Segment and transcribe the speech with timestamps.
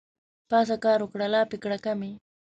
[0.49, 2.11] پاڅه کار وکړه لافې کړه کمې